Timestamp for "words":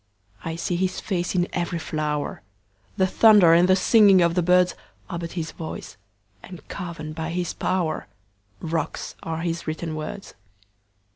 9.93-10.33